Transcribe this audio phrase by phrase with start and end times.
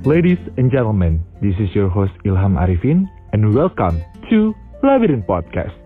[0.00, 3.04] Ladies and gentlemen, this is your host Ilham Arifin
[3.36, 4.00] and welcome
[4.32, 5.76] to Labyrinth Podcast.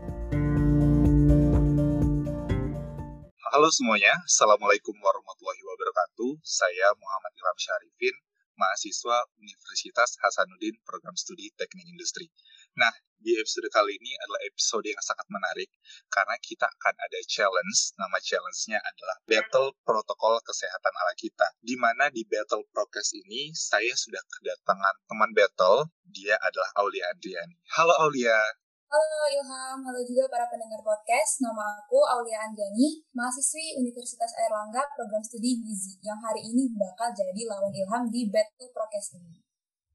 [3.51, 6.31] Halo semuanya, Assalamualaikum warahmatullahi wabarakatuh.
[6.47, 8.15] Saya Muhammad Ilham Syarifin,
[8.55, 12.31] mahasiswa Universitas Hasanuddin Program Studi Teknik Industri.
[12.75, 12.91] Nah,
[13.23, 15.71] di episode kali ini adalah episode yang sangat menarik
[16.11, 17.95] karena kita akan ada challenge.
[17.95, 21.55] Nama challenge-nya adalah Battle Protokol Kesehatan ala kita.
[21.63, 27.55] Di mana di Battle Prokes ini saya sudah kedatangan teman battle, dia adalah Aulia Andriani.
[27.79, 28.43] Halo Aulia.
[28.91, 31.47] Halo Ilham, halo juga para pendengar podcast.
[31.47, 37.43] Nama aku Aulia Andriani, mahasiswi Universitas Airlangga Program Studi Gizi, yang hari ini bakal jadi
[37.47, 39.39] lawan Ilham di Battle Prokes ini.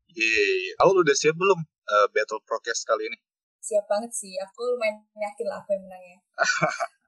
[0.10, 3.18] Yeay, Aul udah siap belum uh, Battle Prokes kali ini?
[3.60, 6.20] Siap banget sih, aku lumayan yakin lah aku yang menangnya.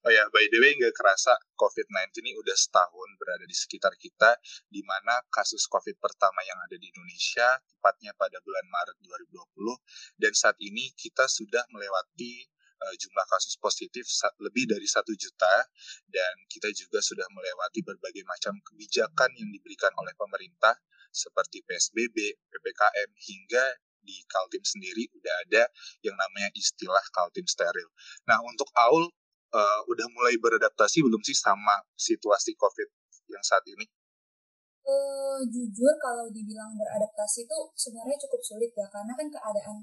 [0.00, 4.32] Oh ya, by the way, nggak kerasa COVID-19 ini udah setahun berada di sekitar kita,
[4.68, 10.32] di mana kasus COVID pertama yang ada di Indonesia, tepatnya pada bulan Maret 2020, dan
[10.32, 12.48] saat ini kita sudah melewati
[12.80, 14.08] uh, jumlah kasus positif
[14.40, 15.68] lebih dari satu juta,
[16.08, 20.80] dan kita juga sudah melewati berbagai macam kebijakan yang diberikan oleh pemerintah,
[21.12, 23.64] seperti PSBB, PPKM, hingga
[24.04, 25.62] di Kaltim sendiri udah ada
[26.04, 27.88] yang namanya istilah Kaltim steril.
[28.28, 29.08] Nah, untuk Aul,
[29.54, 32.88] uh, udah mulai beradaptasi belum sih sama situasi COVID
[33.30, 33.86] yang saat ini?
[34.80, 39.76] Uh, jujur kalau dibilang beradaptasi itu sebenarnya cukup sulit ya karena kan keadaan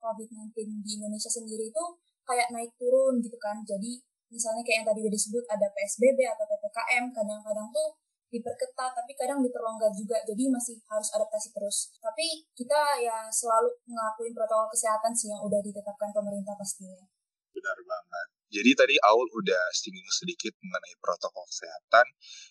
[0.00, 1.84] COVID-19 di Indonesia sendiri itu
[2.26, 3.62] kayak naik turun gitu kan.
[3.62, 9.12] Jadi misalnya kayak yang tadi udah disebut ada PSBB atau PPKM, kadang-kadang tuh diperketat tapi
[9.18, 15.08] kadang diperlonggar juga jadi masih harus adaptasi terus tapi kita ya selalu ngelakuin protokol kesehatan
[15.08, 17.00] sih yang udah ditetapkan pemerintah pastinya.
[17.48, 18.26] Benar banget.
[18.52, 22.04] Jadi tadi Aul udah singgung sedikit mengenai protokol kesehatan,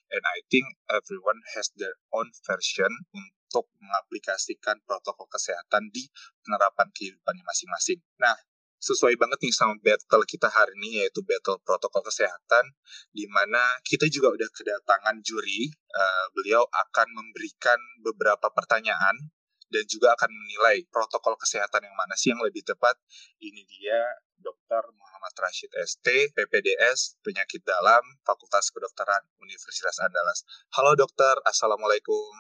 [0.09, 6.09] and I think everyone has their own version untuk mengaplikasikan protokol kesehatan di
[6.42, 8.02] penerapan kehidupannya masing-masing.
[8.17, 8.41] Nah,
[8.81, 12.74] sesuai banget nih sama battle kita hari ini yaitu battle protokol kesehatan
[13.13, 15.69] di mana kita juga udah kedatangan juri.
[15.94, 19.29] Uh, beliau akan memberikan beberapa pertanyaan
[19.69, 22.97] dan juga akan menilai protokol kesehatan yang mana sih yang lebih tepat
[23.41, 24.02] ini dia
[24.40, 24.84] Dr.
[24.96, 30.47] Muhammad Rashid ST, PPDS, Penyakit Dalam, Fakultas Kedokteran Universitas Andalas.
[30.74, 32.31] Halo dokter, Assalamualaikum.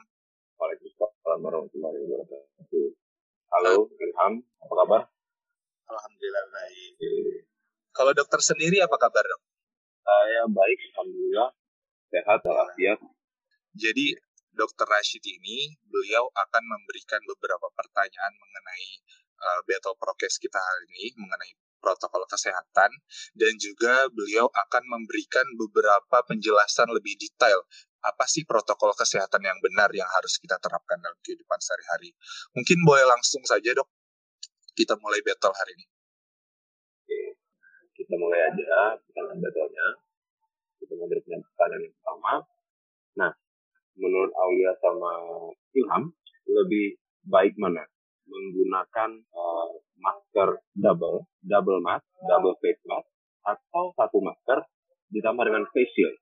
[0.55, 2.87] Waalaikumsalam warahmatullahi wabarakatuh.
[3.51, 5.01] Halo Ilham, apa kabar?
[5.91, 6.93] Alhamdulillah baik.
[7.91, 9.41] Kalau dokter sendiri apa kabar dok?
[9.99, 11.49] Saya baik, Alhamdulillah.
[12.09, 12.99] Sehat, walafiat.
[13.75, 14.17] Jadi
[14.59, 18.87] Dokter Rashid ini beliau akan memberikan beberapa pertanyaan mengenai
[19.39, 22.91] uh, battle prokes kita hari ini mengenai protokol kesehatan
[23.39, 27.63] dan juga beliau akan memberikan beberapa penjelasan lebih detail
[28.03, 32.15] apa sih protokol kesehatan yang benar yang harus kita terapkan dalam kehidupan sehari-hari.
[32.55, 33.87] Mungkin boleh langsung saja dok,
[34.75, 35.85] kita mulai battle hari ini.
[37.03, 37.19] Oke,
[37.95, 39.87] kita mulai aja pertanyaan battle-nya.
[40.79, 42.33] Kita mulai pertanyaan yang pertama.
[43.99, 45.11] Menurut Aulia sama
[45.75, 46.03] Ilham,
[46.47, 46.95] lebih
[47.27, 47.83] baik mana?
[48.25, 53.09] Menggunakan uh, masker double, double mask, double face mask,
[53.43, 54.63] atau satu masker
[55.11, 56.17] ditambah dengan face shield?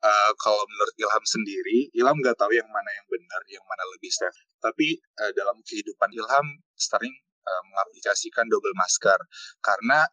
[0.00, 4.08] Uh, kalau menurut Ilham sendiri, Ilham nggak tahu yang mana yang benar, yang mana lebih
[4.08, 4.36] safe.
[4.56, 7.12] Tapi uh, dalam kehidupan Ilham sering
[7.44, 9.20] uh, mengaplikasikan double masker
[9.60, 10.08] karena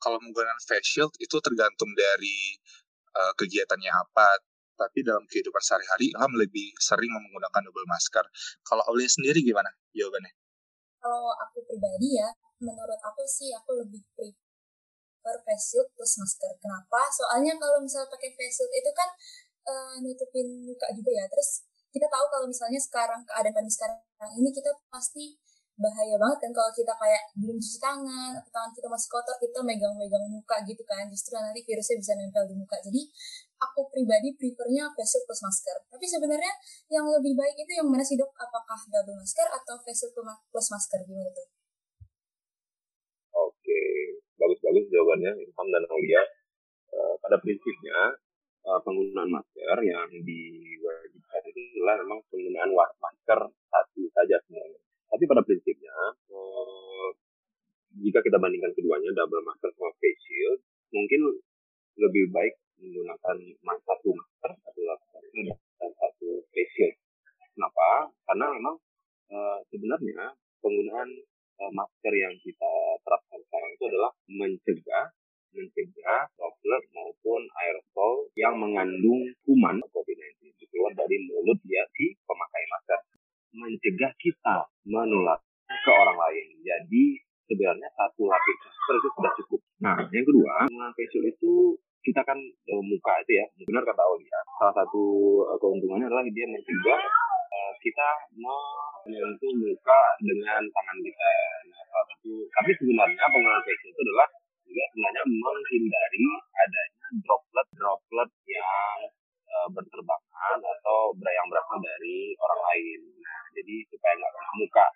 [0.00, 2.56] kalau menggunakan face shield itu tergantung dari
[3.18, 4.28] uh, kegiatannya apa.
[4.80, 8.24] Tapi dalam kehidupan sehari-hari Ilham lebih sering menggunakan double masker.
[8.64, 10.32] Kalau Aulia sendiri gimana jawabannya?
[11.00, 12.28] kalau aku pribadi ya,
[12.60, 16.52] menurut aku sih aku lebih prefer face shield plus masker.
[16.60, 17.08] Kenapa?
[17.08, 19.08] Soalnya kalau misalnya pakai face shield itu kan
[19.64, 21.24] uh, nutupin muka juga ya.
[21.32, 23.98] Terus kita tahu kalau misalnya sekarang keadaan pandemi sekarang
[24.38, 25.34] ini kita pasti
[25.80, 29.64] bahaya banget kan kalau kita kayak belum cuci tangan atau tangan kita masih kotor kita
[29.64, 33.00] megang-megang muka gitu kan justru nanti virusnya bisa nempel di muka jadi
[33.60, 35.76] aku pribadi prefernya face shield plus masker.
[35.92, 36.52] Tapi sebenarnya
[36.88, 38.32] yang lebih baik itu yang mana sih dok?
[38.34, 40.16] Apakah double masker atau face shield
[40.50, 41.00] plus masker?
[41.04, 41.46] Gimana tuh?
[43.36, 43.80] Oke
[44.40, 46.22] bagus-bagus jawabannya Ilham dan Aulia.
[46.90, 48.18] Uh, pada prinsipnya
[48.66, 54.80] uh, penggunaan masker yang diwajibkan adalah memang penggunaan masker satu saja sebenarnya
[55.10, 55.94] tapi pada prinsipnya,
[56.30, 57.08] eh,
[57.98, 60.62] jika kita bandingkan keduanya, double masker sama face shield,
[60.94, 61.20] mungkin
[61.98, 63.36] lebih baik menggunakan
[63.84, 64.80] satu masker atau
[65.82, 66.94] dan satu face shield.
[67.58, 68.14] Kenapa?
[68.30, 68.76] Karena memang
[69.34, 70.30] eh, sebenarnya
[70.62, 71.10] penggunaan
[71.58, 72.72] eh, masker yang kita
[73.02, 75.06] terapkan sekarang itu adalah mencegah
[75.50, 82.64] mencegah droplet maupun aerosol yang mengandung kuman COVID-19 itu keluar dari mulut dia si pemakai
[82.70, 83.02] masker
[83.54, 86.46] mencegah kita menular ke orang lain.
[86.62, 87.04] Jadi
[87.50, 89.60] sebenarnya satu lapis masker itu sudah cukup.
[89.82, 91.52] Nah, yang kedua, penggunaan face shield itu
[92.00, 94.40] kita kan e, muka itu ya, benar kata Olia.
[94.56, 95.04] Salah satu
[95.50, 97.00] e, keuntungannya adalah dia mencegah
[97.50, 98.08] e, kita
[98.38, 101.30] menyentuh muka dengan tangan kita.
[101.70, 104.28] Nah, salah satu, tapi sebenarnya penggunaan face shield itu adalah
[104.70, 105.24] juga sebenarnya
[105.80, 106.28] menghindari
[106.60, 108.96] adanya droplet-droplet yang
[109.48, 113.00] e, berterbangan atau yang berasal dari orang lain.
[113.16, 114.86] Nah, jadi supaya nggak kena muka.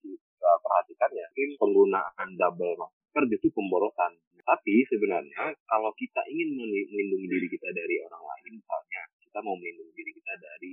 [0.00, 1.26] Kita perhatikan ya,
[1.60, 4.16] penggunaan double masker justru pemborosan.
[4.44, 9.92] Tapi sebenarnya kalau kita ingin melindungi diri kita dari orang lain, misalnya kita mau melindungi
[9.92, 10.72] diri kita dari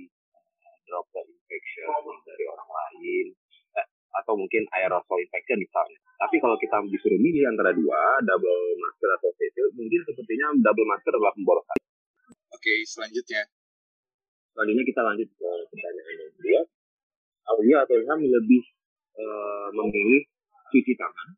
[0.64, 1.88] uh, droplet infection
[2.28, 3.26] dari orang lain,
[3.80, 3.86] eh,
[4.20, 6.00] atau mungkin aerosol infection misalnya.
[6.20, 8.81] Tapi kalau kita disuruh milih antara dua, double
[10.72, 11.78] double masker adalah pemborosan.
[12.56, 13.44] Oke, selanjutnya.
[14.56, 16.60] Selanjutnya kita lanjut ke pertanyaan yang kedua.
[17.52, 18.62] Aulia atau Ilham lebih
[19.20, 20.24] uh, memilih
[20.72, 21.28] cuci tangan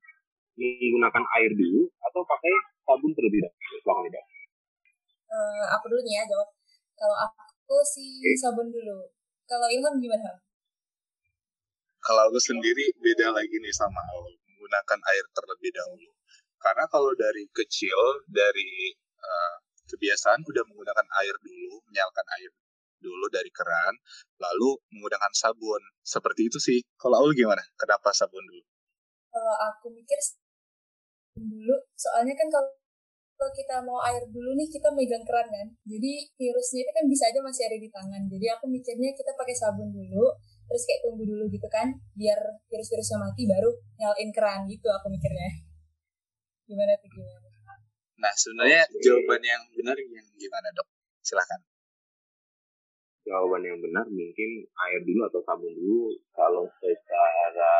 [0.54, 2.54] menggunakan air dulu atau pakai
[2.86, 3.74] sabun terlebih dahulu?
[3.82, 4.24] Silakan tidak.
[5.26, 6.48] Uh, aku dulu nih ya jawab.
[6.94, 8.38] Kalau aku sih okay.
[8.38, 9.10] sabun dulu.
[9.50, 10.38] Kalau Ilham gimana?
[11.98, 14.30] Kalau aku sendiri beda lagi nih sama Aul.
[14.46, 16.10] Menggunakan air terlebih dahulu.
[16.62, 17.98] Karena kalau dari kecil,
[18.30, 18.94] dari
[19.24, 19.54] uh,
[19.88, 22.52] kebiasaan udah menggunakan air dulu, menyalakan air
[23.00, 23.94] dulu dari keran,
[24.40, 25.82] lalu menggunakan sabun.
[26.00, 26.78] Seperti itu sih.
[26.96, 27.60] Kalau Aul gimana?
[27.76, 28.64] Kenapa sabun dulu?
[29.32, 30.16] Kalau aku mikir
[31.36, 32.70] dulu, soalnya kan kalau
[33.34, 37.24] kalau kita mau air dulu nih kita megang keran kan jadi virusnya itu kan bisa
[37.28, 40.32] aja masih ada di tangan jadi aku mikirnya kita pakai sabun dulu
[40.64, 42.38] terus kayak tunggu dulu gitu kan biar
[42.70, 43.70] virus-virusnya mati baru
[44.00, 45.50] nyalain keran gitu aku mikirnya
[46.64, 47.43] gimana tuh gimana
[48.24, 50.88] nah sebenarnya jawaban yang benar yang gimana dok?
[51.20, 51.60] Silahkan
[53.24, 56.12] jawaban yang benar mungkin air dulu atau sabun dulu.
[56.36, 57.72] Kalau secara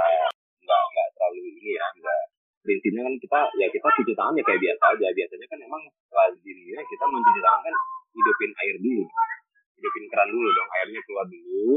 [0.64, 2.22] nggak nggak terlalu ini ya nggak.
[2.64, 5.08] Prinsipnya kan kita ya kita cuci tangan ya kayak biasa aja.
[5.12, 7.74] Biasanya kan emang lazimnya kita mencuci tangan kan
[8.16, 9.04] hidupin air dulu.
[9.76, 11.76] Hidupin keran dulu dong airnya keluar dulu.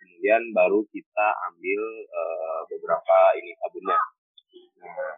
[0.00, 1.82] Kemudian baru kita ambil
[2.14, 3.98] uh, beberapa ini sabunnya.
[4.80, 5.12] Nah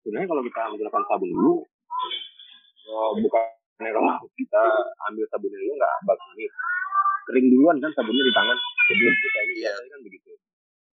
[0.00, 1.54] sebenarnya kalau kita menggunakan sabun dulu
[2.90, 3.44] uh, bukan
[3.80, 4.62] kalau kita
[5.08, 6.50] ambil sabunnya dulu nggak bagus nih
[7.30, 8.58] kering duluan kan sabunnya di tangan.
[8.90, 10.32] Sebelum kita ini ya kan begitu.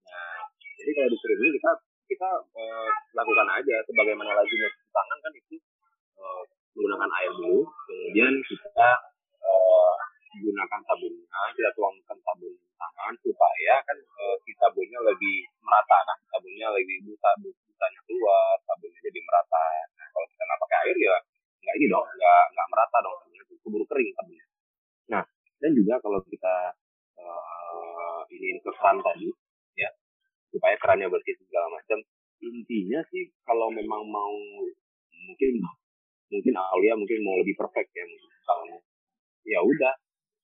[0.05, 0.37] Nah
[0.77, 1.71] jadi kalau disuruh dulu kita
[2.07, 5.55] kita uh, lakukan aja sebagaimana lazimnya cuci tangan kan itu
[6.21, 6.41] uh,
[6.77, 7.61] menggunakan air dulu.
[7.65, 8.89] Kemudian kita
[9.43, 9.93] uh,
[10.37, 11.27] gunakan sabunnya
[11.57, 17.29] kita tuangkan sabun tangan supaya kan uh, si sabunnya lebih merata kan sabunnya lebih busa
[17.41, 19.65] busanya keluar sabunnya jadi merata
[19.97, 21.15] nah kalau kita nggak pakai air ya
[21.65, 24.45] nggak ini dong nggak nggak merata dong sabunnya keburu kering sabunnya
[25.09, 25.23] nah
[25.57, 26.55] dan juga kalau kita
[27.17, 29.29] uh, ini kesan tadi
[29.77, 29.89] ya
[30.53, 31.99] supaya kerannya bersih segala macam
[32.37, 34.33] intinya sih kalau memang mau
[35.29, 35.53] mungkin
[36.27, 38.77] mungkin Aulia mungkin mau lebih perfect ya mungkin kalau
[39.45, 39.93] ya udah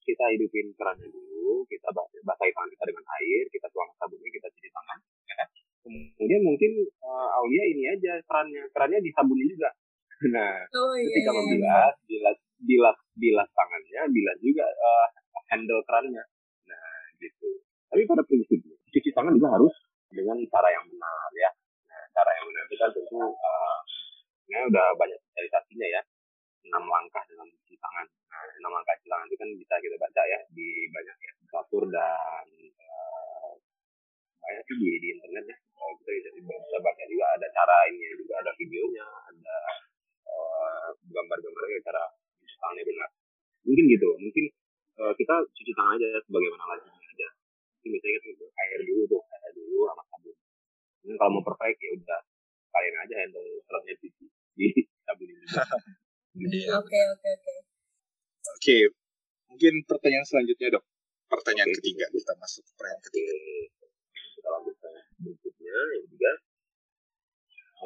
[0.04, 1.88] kita hidupin kerannya dulu kita
[2.24, 4.98] basahi tangan kita dengan air kita tuang sabunnya kita cuci tangan
[5.28, 5.46] ya.
[5.84, 6.72] kemudian mungkin
[7.04, 9.72] uh, Aulia ini aja kerannya kerannya disabunin juga.
[10.24, 11.40] Nah oh, iya, ketika iya, iya.
[11.44, 15.08] membilas bilas bilas bilas tangannya bilas juga uh,
[15.52, 16.24] handle kerannya.
[16.64, 16.88] Nah
[17.20, 17.60] gitu.
[17.92, 19.76] Tapi pada prinsipnya cuci tangan juga harus
[20.08, 21.52] dengan cara yang benar ya
[22.14, 22.64] cara benar.
[22.70, 23.78] Itu kan tentu uh,
[24.70, 26.02] udah banyak sosialisasinya ya.
[26.64, 28.08] Enam langkah dalam cuci tangan.
[28.08, 31.84] Nah enam langkah cuci tangan itu kan bisa kita baca ya di banyak ya literatur
[31.92, 32.48] dan
[32.80, 33.52] uh,
[34.40, 35.58] banyak di, di internet ya.
[35.76, 37.26] Uh, kita bisa, bisa baca juga.
[37.36, 39.58] Ada cara ini juga ada videonya ada
[40.30, 42.04] uh, gambar-gambarnya cara
[42.40, 43.10] cuci tangannya benar.
[43.68, 44.10] Mungkin gitu.
[44.22, 44.46] Mungkin
[45.02, 47.30] uh, kita cuci tangan aja sebagaimana lazimnya aja.
[47.84, 50.32] Misalnya gitu, air dulu tuh air dulu sama sabun
[51.04, 52.20] ini kalau mau perfect ya udah
[52.76, 53.48] kalian aja handle
[53.96, 54.28] cuci
[54.60, 54.68] di
[55.08, 55.48] sabun ini
[56.52, 56.76] iya.
[56.76, 57.54] Oke oke oke.
[58.44, 58.78] Oke,
[59.48, 60.84] mungkin pertanyaan selanjutnya dok.
[61.32, 61.80] Pertanyaan okay.
[61.80, 63.34] ketiga kita masuk ke pertanyaan ketiga.
[64.36, 64.76] Kita lanjut
[65.24, 66.32] berikutnya yang ketiga.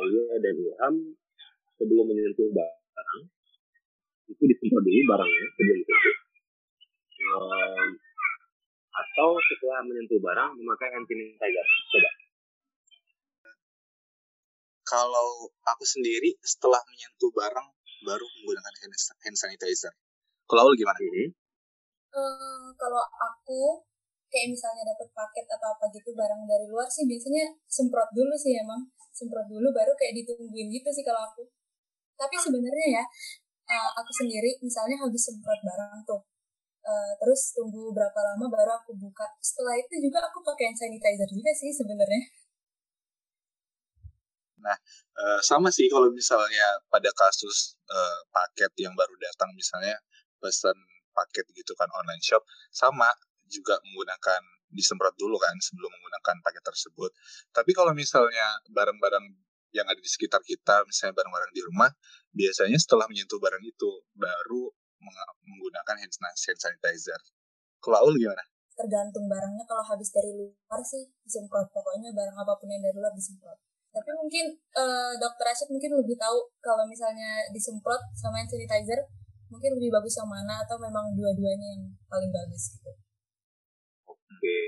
[0.02, 0.96] Aulia dan Ilham
[1.78, 3.22] sebelum menyentuh barang
[4.34, 6.16] itu disemprot dulu barangnya sebelum disentuh
[7.38, 7.90] um,
[8.98, 12.12] atau setelah menyentuh barang memakai hand sanitizer coba
[14.88, 17.68] kalau aku sendiri setelah menyentuh barang
[18.08, 18.74] baru menggunakan
[19.20, 19.92] hand sanitizer
[20.48, 20.96] kalau lu gimana?
[20.96, 21.28] -hmm.
[22.16, 23.84] uh, kalau aku
[24.32, 28.56] kayak misalnya dapat paket atau apa gitu barang dari luar sih biasanya semprot dulu sih
[28.56, 31.44] emang semprot dulu baru kayak ditungguin gitu sih kalau aku
[32.16, 33.04] tapi sebenarnya ya
[33.76, 36.24] uh, aku sendiri misalnya habis semprot barang tuh
[36.88, 39.28] Uh, terus tunggu berapa lama baru aku buka.
[39.44, 42.24] Setelah itu juga aku pakai hand sanitizer juga sih sebenarnya.
[44.62, 44.78] Nah,
[45.22, 49.98] uh, sama sih kalau misalnya pada kasus uh, paket yang baru datang misalnya
[50.42, 50.76] pesan
[51.14, 53.10] paket gitu kan online shop sama
[53.50, 57.12] juga menggunakan disemprot dulu kan sebelum menggunakan paket tersebut.
[57.56, 59.26] Tapi kalau misalnya barang-barang
[59.76, 61.92] yang ada di sekitar kita, misalnya barang-barang di rumah,
[62.36, 64.64] biasanya setelah menyentuh barang itu baru
[65.48, 66.14] menggunakan hand
[66.60, 67.22] sanitizer.
[67.80, 68.44] Kalau gimana?
[68.78, 71.72] Tergantung barangnya kalau habis dari luar sih disemprot.
[71.74, 73.58] Pokoknya barang apa pun yang dari luar disemprot.
[73.98, 74.46] Tapi mungkin
[74.78, 79.02] uh, dokter Asyik mungkin lebih tahu kalau misalnya disemprot sama hand sanitizer
[79.50, 82.92] mungkin lebih bagus yang mana atau memang dua-duanya yang paling bagus gitu.
[84.06, 84.60] Oke.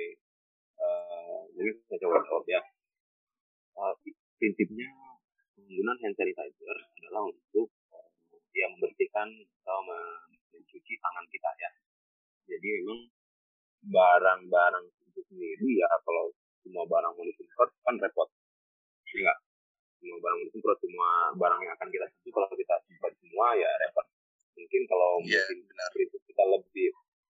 [0.81, 2.61] Uh, jadi saya coba jawab ya.
[3.77, 3.93] Uh,
[4.41, 4.89] prinsipnya
[5.53, 7.69] penggunaan hand sanitizer adalah untuk
[8.57, 9.27] yang membersihkan
[9.61, 9.79] atau
[10.51, 11.69] mencuci tangan kita ya.
[12.49, 13.01] Jadi memang
[13.93, 16.33] barang-barang itu sendiri ya kalau
[16.65, 18.29] semua barang mau disemprot kan repot.
[19.09, 19.33] Iya
[19.99, 24.05] Semua barang disemprot, semua barang yang akan kita sentuh kalau kita semprot semua ya repot.
[24.55, 25.89] Mungkin kalau yeah, mungkin benar.
[25.91, 26.89] prinsip kita lebih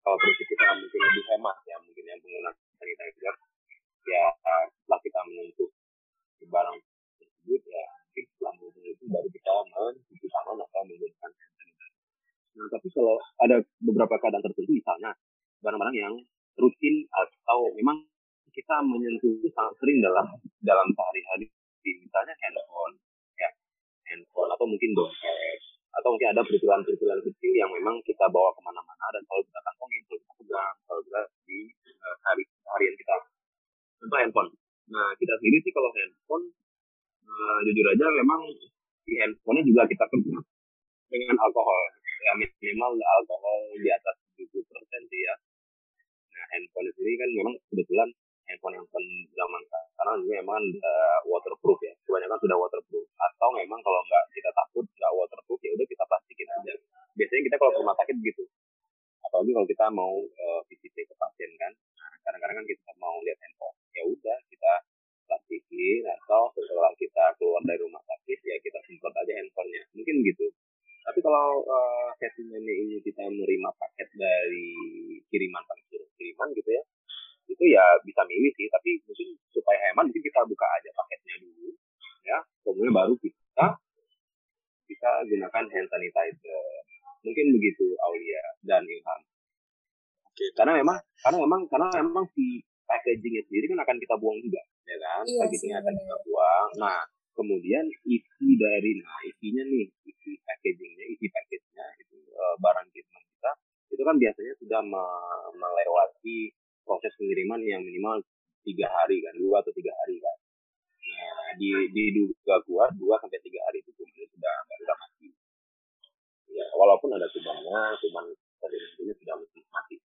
[0.05, 3.35] kalau prinsip kita mungkin lebih hemat ya mungkin yang pengguna sanitizer
[4.09, 4.25] ya
[4.73, 5.71] setelah kita menyentuh
[6.51, 6.79] barang
[7.21, 11.91] tersebut ya mungkin setelah menyentuh itu baru kita mencuci tangan atau menggunakan hand sanitizer.
[12.59, 15.11] Nah, tapi kalau ada beberapa keadaan tertentu, misalnya
[15.63, 16.15] barang-barang yang
[16.59, 18.05] rutin atau memang
[18.51, 20.27] kita menyentuh itu sangat sering dalam
[20.61, 21.47] dalam sehari-hari,
[21.85, 22.95] misalnya handphone,
[23.41, 23.51] ya
[24.11, 25.61] handphone atau mungkin dompet,
[25.97, 30.01] atau mungkin ada peritulan-peritulan kecil yang memang kita bawa ke mana-mana dan selalu kita kantongin,
[30.07, 31.59] selalu kita pegang, selalu kita di
[32.01, 33.17] uh, hari harian kita.
[34.01, 34.51] Contoh handphone.
[34.91, 36.45] Nah, kita sendiri sih kalau handphone,
[37.25, 38.41] uh, jujur aja memang
[39.09, 40.45] di handphonenya juga kita pegang
[41.11, 45.35] dengan alkohol ya minimal alkohol di atas 70 persen sih ya
[46.31, 48.09] nah handphone sendiri kan memang kebetulan
[48.61, 50.17] handphone handphone zaman sekarang.
[50.21, 51.93] Juga memang uh, waterproof ya.
[52.05, 53.07] Kebanyakan sudah waterproof.
[53.17, 56.73] Atau memang kalau nggak kita takut nggak waterproof ya udah kita plastikin aja.
[57.17, 58.45] Biasanya kita kalau ke rumah sakit gitu
[59.31, 61.71] apalagi kalau kita mau uh, visit ke pasien kan.
[61.71, 63.79] Nah, kadang-kadang kan kita mau lihat handphone.
[63.95, 64.73] Ya udah kita
[65.31, 69.87] plastikin atau setelah kita keluar dari rumah sakit ya kita semprot aja handphonenya.
[69.95, 70.51] Mungkin gitu.
[71.07, 74.69] Tapi kalau uh, settingannya ini kita menerima paket dari
[75.31, 75.63] kiriman
[76.19, 76.83] kiriman gitu ya
[77.61, 81.69] itu ya bisa milih sih tapi mungkin supaya hemat mungkin kita buka aja paketnya dulu
[82.25, 82.39] ya.
[82.65, 83.67] Kemudian baru kita
[84.89, 86.65] kita gunakan hand sanitizer.
[87.21, 89.21] Mungkin begitu Aulia dan Ilham.
[90.25, 94.65] Oke, karena memang karena memang karena memang si packagingnya sendiri kan akan kita buang juga
[94.89, 95.23] ya kan?
[95.29, 96.69] Iya packagingnya akan kita buang.
[96.81, 96.99] Nah
[97.37, 103.53] kemudian isi dari nah isinya nih isi packagingnya isi package-nya itu e, barang kiriman kita
[103.97, 105.05] itu kan biasanya sudah me
[105.57, 106.53] melewati
[106.91, 108.19] proses pengiriman yang minimal
[108.67, 110.37] tiga hari kan dua atau tiga hari kan
[110.99, 115.31] nah di diduga kuat dua sampai tiga hari itu kemudian sudah sudah mati
[116.51, 118.27] ya walaupun ada kubangnya kuman
[118.59, 119.35] sedimentnya sudah
[119.71, 119.97] mati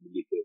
[0.00, 0.40] begitu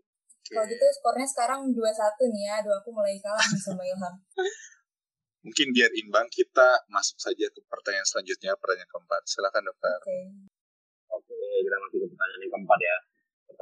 [0.52, 2.60] kalau gitu skornya sekarang dua satu nih ya.
[2.60, 4.14] Aduh aku mulai kalah nih sama Ilham.
[5.48, 9.22] Mungkin biar imbang kita masuk saja ke pertanyaan selanjutnya, pertanyaan keempat.
[9.26, 9.96] Silakan dokter.
[9.96, 10.12] Oke.
[10.12, 10.24] Okay.
[11.12, 11.34] Oke,
[11.64, 12.96] kita masuk ke pertanyaan yang keempat ya.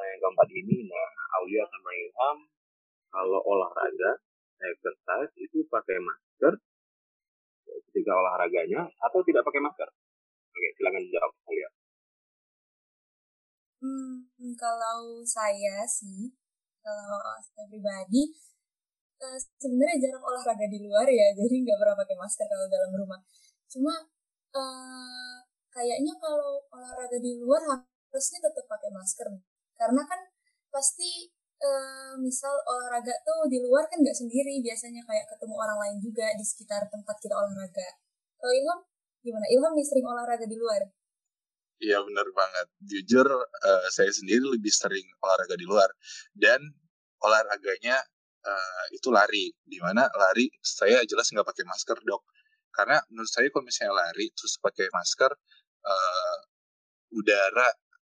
[0.00, 2.38] Pertanyaan keempat ini, nah Aulia sama Ilham,
[3.12, 4.16] kalau olahraga,
[4.56, 6.56] exercise itu pakai masker
[7.68, 9.84] ketika olahraganya atau tidak pakai masker?
[10.56, 11.68] Oke, silakan jawab Aulia.
[13.84, 14.24] Hmm,
[14.56, 16.32] kalau saya sih
[16.80, 18.32] kalau saya pribadi
[19.20, 23.20] uh, sebenarnya jarang olahraga di luar ya jadi nggak pernah pakai masker kalau dalam rumah
[23.68, 23.92] cuma
[24.56, 25.36] uh,
[25.68, 29.28] kayaknya kalau olahraga di luar harusnya tetap pakai masker
[29.80, 30.20] karena kan
[30.68, 31.32] pasti
[31.64, 36.28] uh, misal olahraga tuh di luar kan nggak sendiri biasanya kayak ketemu orang lain juga
[36.36, 37.88] di sekitar tempat kita olahraga
[38.36, 38.80] kalau Ilham
[39.24, 40.84] gimana Ilham nih sering olahraga di luar
[41.80, 42.66] Iya benar banget.
[42.84, 45.88] Jujur uh, saya sendiri lebih sering olahraga di luar
[46.36, 46.60] dan
[47.24, 47.96] olahraganya
[48.44, 49.48] uh, itu lari.
[49.64, 52.20] Di mana lari saya jelas nggak pakai masker dok.
[52.68, 55.32] Karena menurut saya kalau misalnya lari terus pakai masker
[55.88, 56.38] uh,
[57.16, 57.68] udara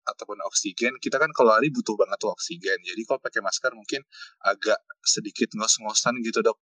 [0.02, 2.78] ataupun oksigen kita kan kalau lari butuh banget tuh oksigen.
[2.82, 4.02] Jadi kalau pakai masker mungkin
[4.42, 6.58] agak sedikit ngos-ngosan gitu dok.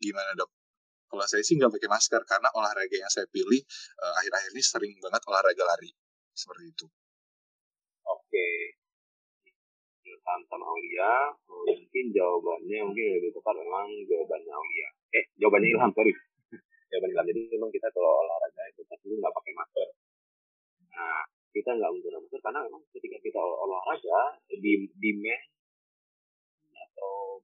[0.00, 0.50] Gimana dok?
[1.12, 3.60] Kalau saya sih nggak pakai masker karena olahraga yang saya pilih
[4.00, 5.92] akhir-akhir uh, ini sering banget olahraga lari
[6.32, 6.86] seperti itu.
[8.08, 8.48] Oke.
[10.22, 14.88] Sama Aulia, mungkin jawabannya mungkin lebih tepat memang jawabannya Aulia.
[15.12, 16.12] Eh, jawabannya Ilham, sorry.
[16.90, 17.26] jawabannya Ilham.
[17.28, 19.88] Jadi memang kita kalau olahraga itu pasti nggak pakai masker.
[20.96, 21.20] Nah,
[21.52, 25.44] kita nggak menggunakan karena memang ketika kita olahraga di demand
[26.72, 27.40] atau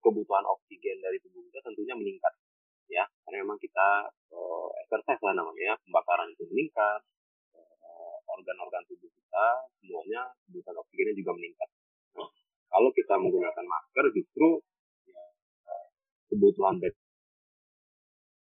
[0.00, 2.32] kebutuhan oksigen dari tubuh kita tentunya meningkat
[2.92, 3.04] ya.
[3.24, 7.00] Karena memang kita uh, exercise lah namanya pembakaran itu meningkat
[7.56, 9.46] uh, organ-organ tubuh kita
[9.80, 11.68] semuanya kebutuhan oksigennya juga meningkat.
[12.20, 12.28] Nah,
[12.68, 14.48] kalau kita menggunakan masker justru
[15.08, 15.24] ya,
[16.28, 16.76] kebutuhan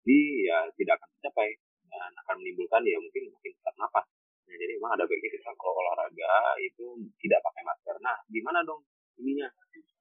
[0.05, 1.49] jadi ya tidak akan tercapai
[1.89, 4.05] dan akan menimbulkan ya mungkin makin sesak nafas
[4.45, 6.85] nah, jadi memang ada baiknya kita kalau olahraga itu
[7.25, 8.85] tidak pakai masker nah gimana dong
[9.17, 9.49] ininya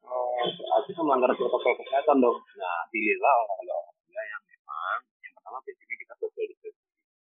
[0.04, 0.44] oh,
[0.84, 1.32] kita melanggar
[2.14, 6.78] protokol kesehatan dong nah pilihlah olahraga olahraga yang memang yang pertama prinsipnya kita social distancing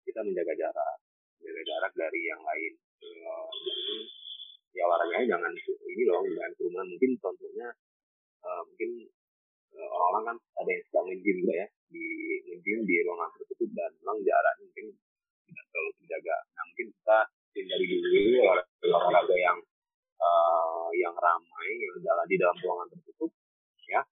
[0.05, 0.97] kita menjaga jarak
[1.41, 3.97] menjaga jarak dari yang lain uh, jadi
[4.75, 5.53] ya olahraganya jangan
[5.89, 7.69] ini loh jangan kerumunan mungkin contohnya
[8.45, 8.91] uh, mungkin
[9.73, 12.07] uh, orang-orang kan ada yang suka nge-gym juga ya di
[12.51, 14.87] nge-gym di ruangan tertutup dan memang jaraknya mungkin
[15.49, 17.19] tidak terlalu terjaga nah mungkin kita
[17.55, 18.41] hindari dulu
[18.85, 19.59] olahraga yang
[20.21, 23.31] uh, yang ramai yang jalan di dalam ruangan tertutup
[23.89, 24.03] ya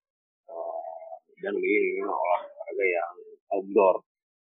[0.48, 3.14] uh, dan memilih olahraga yang
[3.52, 3.96] outdoor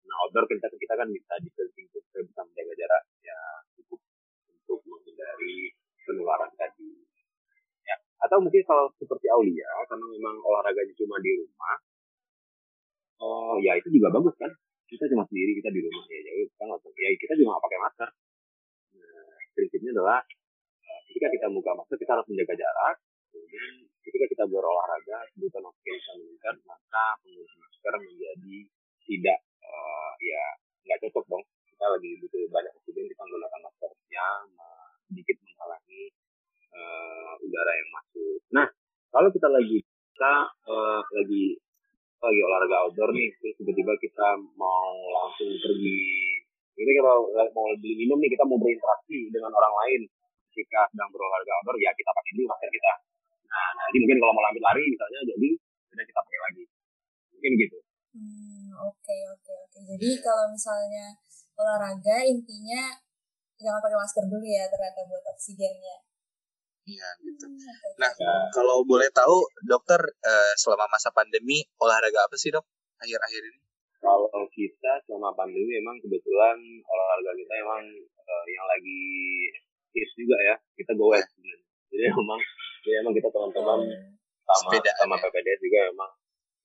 [0.08, 3.40] nah outdoor kita kita kan bisa distancing kita bisa menjaga jarak ya
[3.76, 4.00] cukup
[4.48, 5.76] untuk menghindari
[6.08, 6.92] penularan tadi
[7.84, 8.88] ya atau mungkin kalau
[9.58, 11.78] Aulia karena memang olahraganya cuma di rumah.
[13.18, 13.58] Oh.
[13.66, 14.54] Ya itu juga bagus kan?
[14.86, 16.06] Kita cuma sendiri kita di rumah.
[16.14, 18.10] Ya jadi kita nggak ya kita juga nggak pakai masker.
[19.02, 20.20] Nah, prinsipnya adalah
[21.10, 22.96] ketika kita buka masker kita harus menjaga jarak.
[23.34, 23.74] Kemudian
[24.06, 28.58] ketika kita berolahraga kebutuhan oksigen bisa meningkat maka penggunaan masker menjadi
[29.10, 30.44] tidak uh, ya
[30.86, 31.44] nggak cocok dong.
[31.66, 34.42] Kita lagi butuh banyak oksigen kita menggunakan masker yang
[35.10, 36.04] sedikit menghalangi
[36.70, 38.40] uh, udara yang masuk.
[38.54, 38.68] Nah
[39.18, 39.82] kalau kita lagi
[40.14, 40.34] kita
[40.70, 41.58] uh, lagi
[42.22, 46.06] lagi olahraga outdoor nih terus tiba-tiba kita mau langsung pergi
[46.78, 50.02] ini kalau mau beli minum nih kita mau berinteraksi dengan orang lain.
[50.54, 52.94] Ketika sedang berolahraga outdoor ya kita pakai dulu masker kita.
[53.50, 55.50] Nah nanti mungkin kalau mau lambat lari misalnya jadi
[55.90, 56.64] sudah kita pakai lagi.
[57.34, 57.77] Mungkin gitu.
[58.14, 59.80] Hmm, oke oke oke.
[59.98, 61.18] Jadi kalau misalnya
[61.58, 62.94] olahraga intinya
[63.58, 65.98] jangan pakai masker dulu ya ternyata buat oksigennya
[66.88, 67.46] Iya gitu.
[67.52, 68.32] Hmm, nah ya.
[68.56, 72.64] kalau boleh tahu dokter eh, selama masa pandemi olahraga apa sih dok
[73.04, 73.60] akhir-akhir ini?
[74.00, 76.56] Kalau kita selama pandemi memang kebetulan
[76.88, 77.84] olahraga kita emang
[78.24, 79.04] uh, yang lagi
[79.92, 82.40] hits juga ya kita goes sebenarnya jadi memang
[82.88, 83.80] ya emang kita teman-teman
[84.48, 85.22] sama sepeda sama ya.
[85.28, 86.12] PPDS juga emang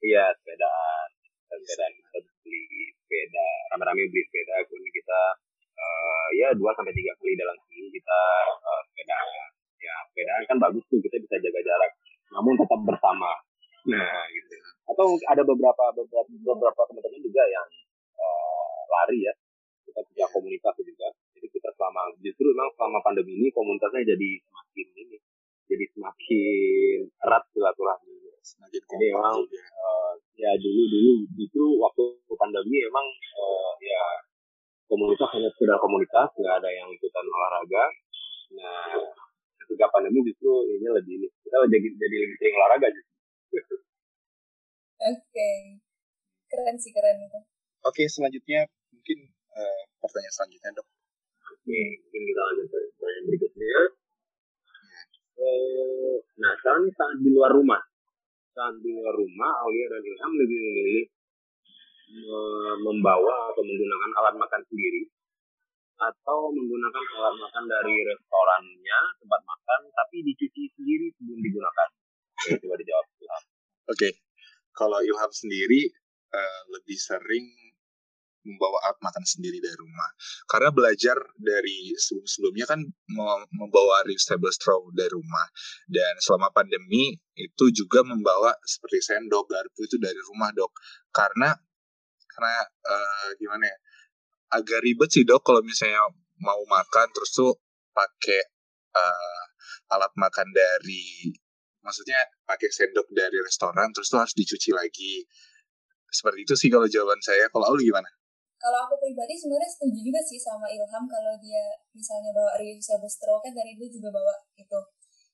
[0.03, 1.09] iya sepedaan
[1.51, 5.21] sepedaan kita beli sepeda rame-rame beli sepeda kemudian kita
[5.79, 8.21] uh, ya dua sampai tiga kali dalam seminggu kita
[8.63, 9.52] uh, sepedaan
[9.93, 11.93] ya sepedaan kan bagus tuh kita bisa jaga jarak
[12.33, 13.31] namun tetap bersama.
[13.93, 14.55] Nah gitu.
[14.89, 17.67] Atau ada beberapa beberapa beberapa teman-teman juga yang
[18.17, 19.33] uh, lari ya
[19.85, 21.09] kita punya komunitas juga.
[21.37, 25.17] Jadi kita selama justru memang selama pandemi ini komunitasnya jadi semakin ini
[25.69, 28.17] jadi semakin erat silaturahmi.
[28.43, 29.65] Semakin jadi memang ya.
[29.77, 32.05] Uh, ya dulu dulu justru waktu
[32.41, 34.03] pandemi emang uh, ya
[34.89, 37.85] komunitas hanya sekedar komunitas nggak ada yang ikutan olahraga.
[38.53, 39.12] Nah
[39.83, 43.75] ketika pandemi justru ini lebih ini kita jadi jadi lebih sering olahraga justru
[45.03, 45.83] oke okay.
[46.47, 49.19] keren sih keren itu oke okay, selanjutnya mungkin
[49.59, 50.87] uh, pertanyaan selanjutnya dok
[51.63, 53.79] Oke, mungkin kita lanjut ke pertanyaan berikutnya.
[55.39, 57.79] Uh, nah, sekarang saat di luar rumah.
[58.51, 61.05] Saat di luar rumah, Aulia dan Ilham lebih memilih
[62.83, 65.07] membawa atau menggunakan alat makan sendiri
[66.03, 71.89] atau menggunakan alat makan dari restorannya tempat makan tapi dicuci sendiri sebelum digunakan.
[72.59, 73.07] Coba dijawab.
[73.13, 73.39] Oke,
[73.87, 74.13] okay.
[74.75, 75.91] kalau Ilham sendiri
[76.35, 77.47] uh, lebih sering
[78.43, 80.11] membawa alat makan sendiri dari rumah.
[80.51, 82.81] Karena belajar dari sebelum-sebelumnya kan
[83.55, 85.47] membawa reusable straw dari rumah.
[85.87, 90.75] Dan selama pandemi itu juga membawa seperti sendok, garpu itu dari rumah dok.
[91.15, 91.55] Karena
[92.33, 93.79] karena uh, gimana ya,
[94.53, 96.05] agak ribet sih dok kalau misalnya
[96.41, 97.53] mau makan terus tuh
[97.93, 98.41] pakai
[98.93, 99.43] uh,
[99.97, 101.33] alat makan dari
[101.83, 105.25] maksudnya pakai sendok dari restoran terus tuh harus dicuci lagi.
[106.13, 107.49] Seperti itu sih kalau jawaban saya.
[107.49, 108.09] Kalau Aul gimana?
[108.63, 113.43] kalau aku pribadi sebenarnya setuju juga sih sama Ilham kalau dia misalnya bawa reusable straw
[113.43, 114.79] kan dari dulu juga bawa gitu.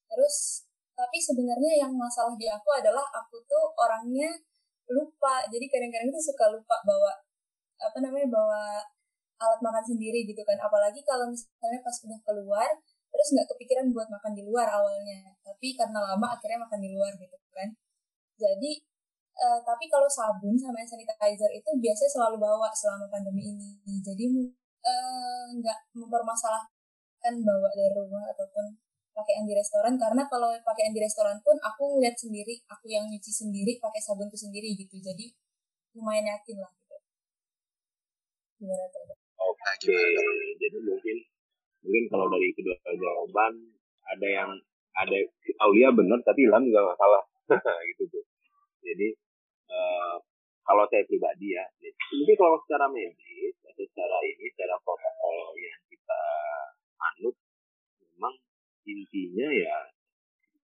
[0.08, 0.64] Terus
[0.96, 4.32] tapi sebenarnya yang masalah di aku adalah aku tuh orangnya
[4.88, 5.44] lupa.
[5.52, 7.12] Jadi kadang-kadang tuh suka lupa bawa
[7.76, 8.80] apa namanya bawa
[9.38, 10.58] alat makan sendiri gitu kan.
[10.60, 12.70] Apalagi kalau misalnya pas udah keluar
[13.08, 15.34] terus nggak kepikiran buat makan di luar awalnya.
[15.42, 17.68] Tapi karena lama akhirnya makan di luar gitu kan.
[18.38, 18.84] Jadi
[19.38, 23.70] Uh, tapi kalau sabun sama sanitizer itu biasanya selalu bawa selama pandemi ini.
[24.02, 24.26] Jadi
[24.82, 28.74] eh, nggak uh, mempermasalahkan bawa dari rumah ataupun
[29.14, 29.94] pakai yang di restoran.
[29.94, 34.02] Karena kalau pakai yang di restoran pun aku ngeliat sendiri aku yang nyuci sendiri pakai
[34.02, 34.98] sabunku sendiri gitu.
[34.98, 35.30] Jadi
[35.94, 36.96] lumayan yakin lah gitu.
[38.58, 39.17] Gimana tuh
[39.76, 40.56] oke okay.
[40.56, 41.16] jadi mungkin
[41.84, 43.52] mungkin kalau dari kedua jawaban
[44.08, 44.50] ada yang
[44.98, 45.18] ada
[45.62, 47.22] Aulia benar tapi Ilham juga nggak salah.
[47.94, 48.24] Gitu tuh.
[48.82, 49.08] Jadi
[49.70, 50.16] uh,
[50.66, 51.64] kalau saya pribadi ya
[52.12, 56.22] mungkin kalau secara medis atau secara ini secara protokol yang kita
[56.98, 57.36] anut
[58.00, 58.34] memang
[58.84, 59.78] intinya ya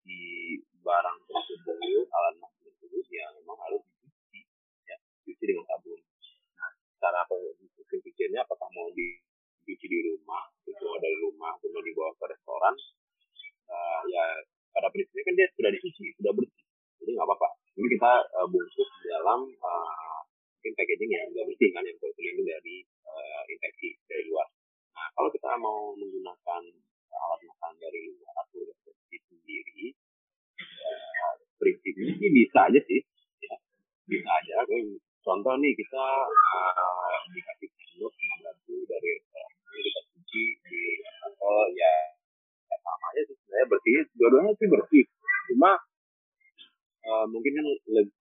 [0.04, 4.44] di barang tersebut alat tersebut ya memang harus dicuci
[4.84, 6.00] ya dicuci dengan sabun.
[6.60, 7.20] Nah cara
[7.94, 12.74] pencuciannya apakah mau dicuci di rumah itu dari rumah kemudian dibawa ke restoran
[13.70, 14.24] uh, ya
[14.74, 16.64] pada prinsipnya kan dia sudah dicuci sudah bersih.
[16.98, 17.48] Jadi nggak apa-apa.
[17.78, 20.18] Ini kita uh, bungkus dalam uh,
[20.58, 22.76] mungkin packaging yang juga bersih kan yang terlindung dari
[23.06, 24.46] uh, infeksi dari luar.
[24.98, 26.62] Nah kalau kita mau menggunakan
[27.14, 29.94] alat makan dari luar atau dari sendiri
[30.58, 33.00] uh, prinsipnya sih bisa aja sih.
[33.46, 33.56] Ya.
[34.10, 34.54] bisa aja.
[35.24, 37.18] Contoh nih kita uh,
[43.74, 45.04] bersih dua-duanya sih bersih.
[45.50, 45.74] Cuma
[47.10, 47.66] uh, mungkin kan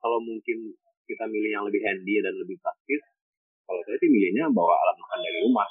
[0.01, 0.73] kalau mungkin
[1.05, 3.01] kita milih yang lebih handy dan lebih praktis
[3.69, 5.69] kalau saya sih milihnya bawa alat makan dari rumah.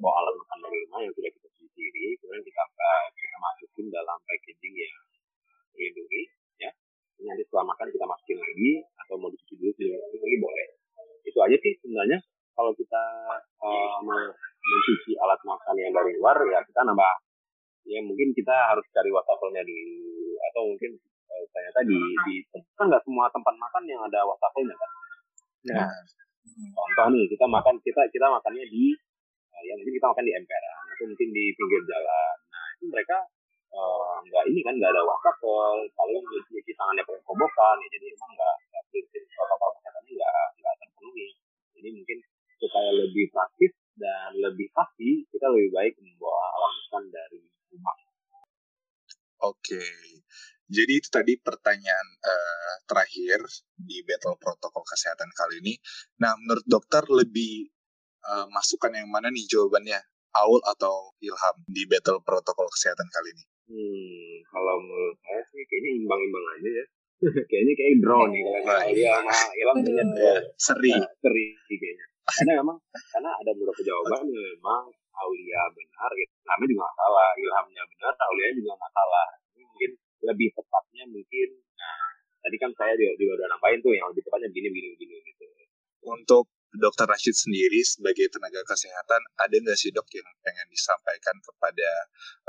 [0.00, 4.16] Bawa alat makan dari rumah yang sudah kita sendiri kemudian kita uh, kita masukin dalam
[4.24, 4.94] packaging yang
[5.76, 6.22] terlindungi
[6.58, 6.70] ya.
[7.20, 8.70] Nanti setelah makan kita masukin lagi
[9.04, 10.66] atau mau dicuci dulu dicuci lagi boleh.
[11.28, 12.18] Itu aja sih sebenarnya.
[12.56, 13.04] Kalau kita
[13.60, 17.12] uh, mencuci alat makan yang dari luar ya kita nambah
[17.86, 20.90] ya mungkin kita harus cari wastafelnya dulu atau mungkin
[21.30, 22.34] eh, ternyata di di
[22.74, 24.90] kan nggak semua tempat makan yang ada wastafelnya kan?
[25.70, 25.90] Nah
[26.74, 28.94] contoh nih kita makan kita kita makannya di
[29.54, 32.36] uh, yang mungkin kita makan di emperan atau mungkin di pinggir jalan.
[32.50, 33.18] Nah itu mereka
[33.70, 38.06] eh, nggak uh, ini kan nggak ada wastafel paling cuci tangannya pakai kobokan ya jadi
[38.10, 41.28] emang nggak prinsip protokol kesehatannya nggak nggak terpenuhi.
[41.76, 42.18] Jadi mungkin
[42.56, 47.40] supaya lebih praktis dan lebih pasti kita lebih baik membawa alat makan dari
[47.76, 47.98] rumah.
[49.44, 49.84] Oke,
[50.66, 53.38] jadi itu tadi pertanyaan uh, terakhir
[53.78, 55.74] di battle protokol kesehatan kali ini.
[56.18, 57.70] Nah, menurut dokter lebih
[58.26, 60.02] uh, masukan yang mana nih jawabannya?
[60.36, 63.44] Aul atau Ilham di battle protokol kesehatan kali ini?
[63.72, 66.86] Hmm, kalau menurut saya sih kayaknya imbang-imbang aja ya.
[67.48, 70.36] kayaknya kayak draw nih kalau dia sama Ilham kayaknya draw.
[70.60, 70.92] Seri.
[70.92, 72.06] Nah, seri kayaknya.
[72.26, 74.84] Karena memang karena ada beberapa jawaban yang memang
[75.26, 77.30] Aulia benar, Ilhamnya ya, juga nggak salah.
[77.34, 79.26] Ilhamnya benar, Aulia juga nggak salah.
[79.58, 79.90] Mungkin
[80.22, 81.98] lebih tepatnya mungkin, nah
[82.46, 85.44] tadi kan saya juga, juga udah nambahin tuh yang lebih tepatnya begini, begini, begini gitu.
[86.06, 86.44] Untuk
[86.76, 91.90] Dokter Rashid sendiri sebagai tenaga kesehatan, ada nggak sih dok yang pengen disampaikan kepada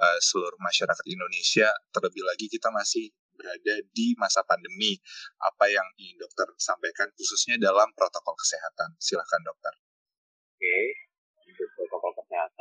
[0.04, 1.72] uh, seluruh masyarakat Indonesia?
[1.96, 5.00] Terlebih lagi kita masih berada di masa pandemi.
[5.40, 8.98] Apa yang ingin dokter sampaikan khususnya dalam protokol kesehatan?
[9.00, 9.74] Silahkan dokter.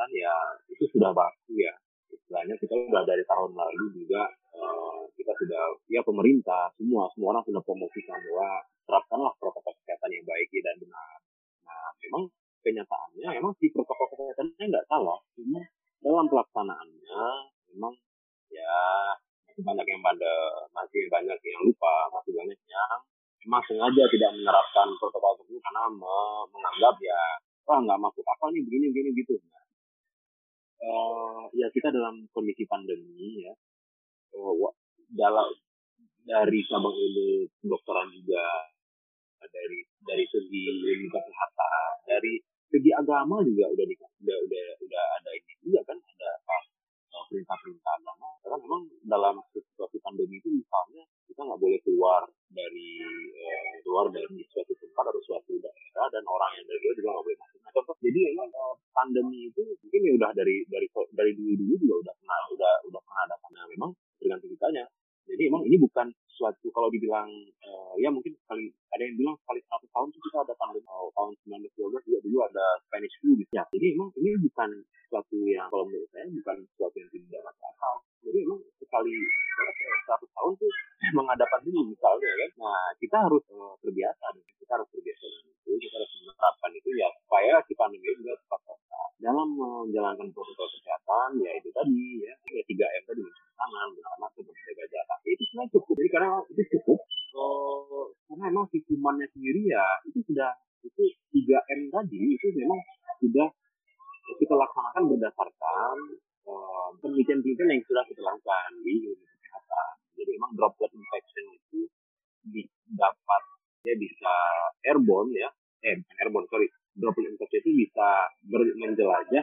[0.07, 0.35] Kesehatan ya
[0.71, 1.73] itu sudah baku ya.
[2.07, 4.23] Istilahnya kita sudah dari tahun lalu juga
[4.55, 10.23] uh, kita sudah ya pemerintah semua semua orang sudah promosikan bahwa terapkanlah protokol kesehatan yang
[10.23, 11.17] baik dan benar.
[11.67, 12.23] Nah memang
[12.63, 15.59] kenyataannya memang si protokol kesehatannya nggak salah, cuma
[15.99, 17.23] dalam pelaksanaannya
[17.75, 17.93] memang
[18.47, 18.75] ya
[19.43, 20.33] masih banyak yang pada
[20.71, 22.95] masih banyak yang lupa, masih banyak yang
[23.43, 25.83] memang sengaja tidak menerapkan protokol tersebut karena
[26.47, 27.19] menganggap ya
[27.67, 29.66] wah nggak masuk akal nih begini begini gitu nah,
[30.83, 33.53] uh, ya kita dalam kondisi pandemi ya.
[34.35, 34.69] Uh,
[35.15, 35.47] dalam
[36.27, 38.43] dari cabang ilmu kedokteran juga
[39.47, 45.31] dari dari segi ilmu kesehatan dari segi agama juga udah di, udah udah udah ada
[45.31, 48.27] ini juga kan ada uh, perintah-perintah agama.
[48.43, 51.07] Karena memang dalam situasi pandemi itu misalnya
[51.37, 52.97] kita nggak boleh keluar dari
[53.29, 57.25] eh, keluar dari suatu tempat atau suatu daerah dan orang yang dari luar juga nggak
[57.29, 57.59] boleh masuk.
[57.61, 61.73] Nah, contoh jadi memang eh, pandemi itu mungkin ya udah dari dari dari dulu dulu
[61.77, 64.83] juga udah pernah udah udah pernah ada karena memang tergantung kitanya.
[65.29, 67.29] Jadi emang ini bukan suatu kalau dibilang
[67.61, 71.11] uh, ya mungkin sekali ada yang bilang sekali satu tahun itu kita ada pandemi oh,
[71.13, 73.61] tahun 1912 juga dulu ada Spanish flu gitu ya.
[73.69, 74.69] Jadi emang ini bukan
[75.13, 77.09] suatu yang kalau menurut saya bukan suatu yang
[83.07, 87.55] kita harus uh, terbiasa kita harus terbiasa dengan itu kita harus menerapkan itu ya supaya
[87.63, 92.35] si pandemi juga tetap selesai dalam menjalankan protokol kesehatan ya itu tadi ya
[92.67, 96.63] tiga M tadi mencuci tangan menggunakan masker menjaga jarak itu sebenarnya cukup jadi karena itu
[96.75, 96.99] cukup
[97.39, 100.51] uh, karena emang si kumannya sendiri ya itu sudah
[100.83, 102.79] itu tiga M tadi itu memang
[103.23, 103.47] sudah
[104.35, 105.95] kita laksanakan berdasarkan
[106.99, 108.69] penelitian-penelitian yang sudah kita lakukan.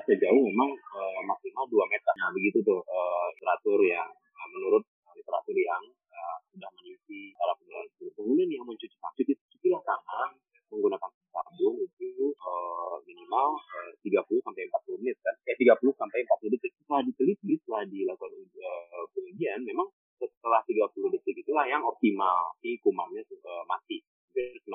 [0.05, 2.13] sejauh memang uh, maksimal 2 meter.
[2.19, 4.83] Nah begitu tuh uh, literatur yang uh, menurut
[5.15, 8.15] literatur yang uh, sudah meneliti cara penularan virus.
[8.19, 10.31] Kemudian yang mencuci tangan, cuci, cucilah tangan
[10.75, 12.99] menggunakan sabun itu uh,
[13.35, 15.35] minimal uh, 30 sampai 40 menit kan.
[15.51, 16.73] Eh 30 sampai 40 detik.
[16.79, 18.31] Setelah diteliti, setelah dilakukan
[18.63, 19.89] uh, pengujian, memang
[20.23, 23.99] setelah 30 detik itulah yang optimal si kumannya uh, mati.
[24.35, 24.67] 99%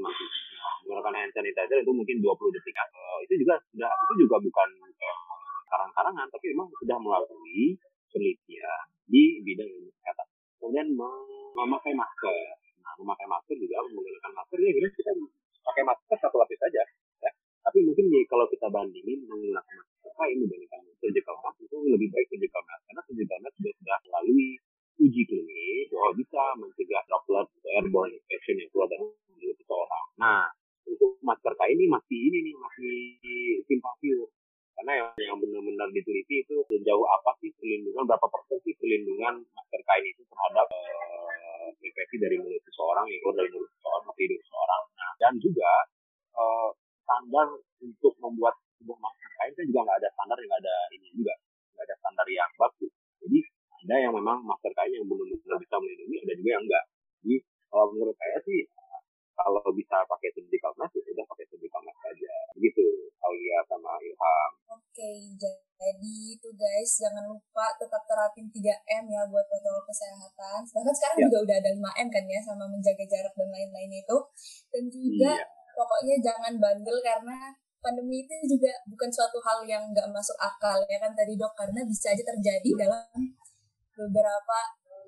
[0.00, 0.24] mati.
[0.56, 2.76] Nah, menggunakan hand sanitizer itu mungkin 20 detik.
[2.76, 5.20] Uh, itu juga sudah itu juga bukan uh,
[5.68, 7.76] karang-karangan, tapi memang sudah melalui
[8.12, 10.26] penelitian di bidang ilmu kesehatan.
[10.56, 10.88] Kemudian
[11.56, 12.36] memakai masker.
[12.80, 15.12] Nah, memakai masker juga menggunakan masker ya kita
[15.66, 16.82] pakai masker satu lapis saja.
[17.20, 17.30] Ya.
[17.66, 18.46] Tapi mungkin ya, kalau
[19.06, 19.78] bandingin menggunakan
[20.18, 24.48] kain dibandingkan surgical mask itu lebih baik surgical mask karena surgical mask sudah, sudah melalui
[24.96, 27.46] uji klinis bahwa bisa mencegah droplet
[27.78, 30.06] airborne infection yang keluar dari mulut seseorang.
[30.18, 30.42] Nah,
[30.88, 32.96] untuk masker kain ini masih ini nih masih
[33.70, 34.26] simpang siur.
[34.76, 39.80] Karena yang, yang benar-benar diteliti itu sejauh apa sih perlindungan berapa persen sih perlindungan masker
[39.84, 44.40] kain itu terhadap uh, infeksi dari mulut seseorang yang keluar dari mulut seseorang atau hidup
[44.42, 44.82] seseorang.
[44.96, 45.70] Nah, dan juga
[66.96, 71.24] guys jangan lupa tetap terapin 3M ya buat protokol kesehatan sedangkan sekarang ya.
[71.28, 74.16] juga udah ada 5M kan ya sama menjaga jarak dan lain-lain itu
[74.72, 75.44] dan juga iya.
[75.76, 77.52] pokoknya jangan bandel karena
[77.84, 81.84] pandemi itu juga bukan suatu hal yang nggak masuk akal ya kan tadi dok karena
[81.84, 83.04] bisa aja terjadi dalam
[83.92, 84.58] beberapa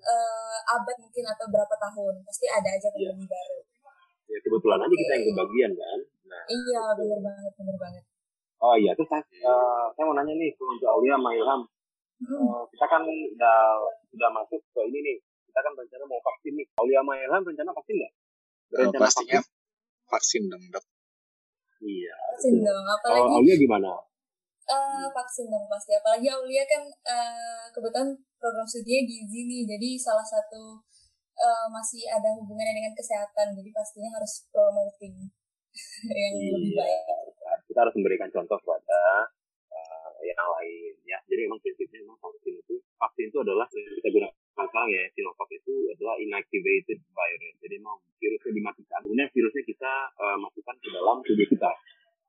[0.05, 3.09] uh, abad mungkin atau berapa tahun pasti ada aja iya.
[3.09, 3.33] pandemi ya.
[3.33, 3.59] baru
[4.29, 5.99] ya kebetulan aja kita yang kebagian kan
[6.29, 8.05] nah iya benar banget benar banget
[8.61, 11.63] oh iya terus saya, uh, saya mau nanya nih untuk Aulia sama Ilham.
[12.27, 13.59] Uh, kita kan udah
[14.15, 15.19] udah masuk ke ini nih.
[15.49, 16.67] Kita kan rencana mau vaksin nih.
[16.83, 18.13] Aulia sama Ilham rencana vaksin nggak?
[18.69, 20.85] Rencana uh, pastinya vaksin, vaksin dong dok.
[21.83, 22.17] Iya.
[22.35, 23.91] Vaksin dong apalagi oh, Aulia gimana?
[24.69, 25.95] Uh, vaksin dong pasti.
[25.95, 29.63] Apalagi Aulia kan uh, kebetulan program studinya gizi nih.
[29.65, 30.83] Jadi salah satu
[31.39, 33.55] uh, masih ada hubungannya dengan kesehatan.
[33.57, 35.15] Jadi pastinya harus promoting
[36.11, 37.01] yang iya, lebih baik.
[37.69, 39.38] Kita harus memberikan contoh pada uh,
[40.25, 41.19] yang lain ya.
[41.27, 45.51] Jadi memang prinsipnya memang vaksin itu vaksin itu adalah yang kita gunakan sekarang ya Sinovac
[45.55, 47.55] itu adalah inactivated virus.
[47.63, 48.99] Jadi memang virusnya dimatikan.
[49.07, 51.71] Kemudian virusnya kita uh, masukkan ke dalam tubuh kita.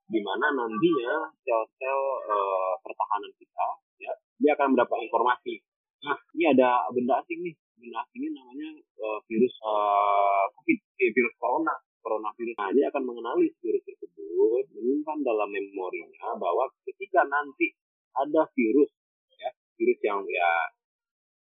[0.10, 3.68] Di mana nantinya sel-sel uh, pertahanan kita
[4.02, 5.62] ya dia akan mendapat informasi.
[6.06, 7.56] Nah ini ada benda asing nih.
[7.80, 12.56] Benda ini namanya uh, virus uh, COVID, eh, virus corona, coronavirus.
[12.60, 17.76] Nah, dia akan mengenali virus tersebut, menyimpan dalam memorinya bahwa ketika nanti
[18.26, 18.92] ada virus,
[19.40, 20.52] ya, virus yang ya,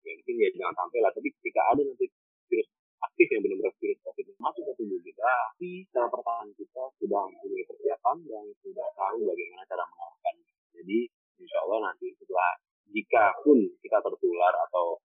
[0.07, 2.07] ya mungkin ya jangan sampai lah, tapi ketika ada nanti
[2.49, 7.23] virus aktif yang benar-benar virus COVID masuk ke tubuh kita, di cara pertahanan kita sudah
[7.27, 10.53] mempunyai persiapan dan sudah tahu bagaimana cara mengalahkannya.
[10.79, 10.99] Jadi,
[11.43, 12.51] insya Allah nanti setelah
[12.89, 14.99] jika pun kita tertular atau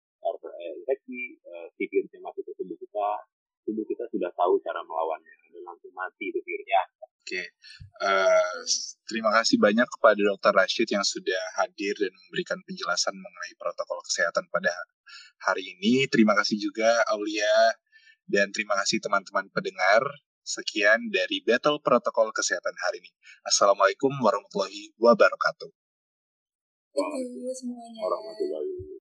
[0.90, 3.08] infeksi uh, si virus yang masuk ke tubuh kita,
[3.64, 6.82] tubuh kita sudah tahu cara melawannya dan langsung mati itu virusnya.
[7.30, 7.46] Oke, okay.
[8.02, 8.58] uh, eh,
[9.06, 10.50] terima kasih banyak kepada Dr.
[10.50, 14.74] Rashid yang sudah hadir dan memberikan penjelasan mengenai protokol kesehatan pada
[15.46, 16.10] hari ini.
[16.10, 17.70] Terima kasih juga Aulia
[18.26, 20.02] dan terima kasih teman-teman pendengar.
[20.42, 23.14] Sekian dari Battle Protokol Kesehatan hari ini.
[23.46, 25.70] Assalamualaikum warahmatullahi wabarakatuh.
[26.90, 28.10] Thank you semuanya.
[28.10, 28.80] Warahmatullahi